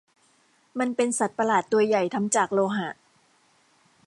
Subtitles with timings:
[0.79, 2.89] มันเป็นสัตว์ประหลาดตัวใหญ่ทำจากโลหะ